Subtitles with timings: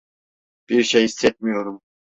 [0.69, 1.81] Bir şey hissetmiyorum.